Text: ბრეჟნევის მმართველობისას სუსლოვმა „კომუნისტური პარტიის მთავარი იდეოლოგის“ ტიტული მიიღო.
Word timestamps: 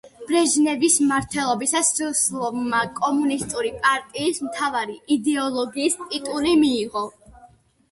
ბრეჟნევის 0.27 0.93
მმართველობისას 1.01 1.91
სუსლოვმა 1.97 2.79
„კომუნისტური 3.01 3.73
პარტიის 3.85 4.43
მთავარი 4.49 4.99
იდეოლოგის“ 5.19 6.01
ტიტული 6.03 6.59
მიიღო. 6.67 7.09